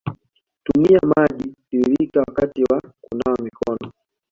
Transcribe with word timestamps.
tumia 0.63 0.99
maji 1.15 1.55
tiririka 1.69 2.19
wakati 2.19 2.63
wa 2.63 2.81
kunawa 3.01 3.37
mikono 3.43 3.93